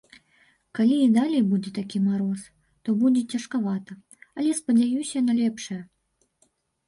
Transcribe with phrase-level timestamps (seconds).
[0.77, 2.41] Калі і далей будзе такі мароз,
[2.87, 3.93] то будзе цяжкавата,
[4.41, 5.81] але спадзяюся на лепшае.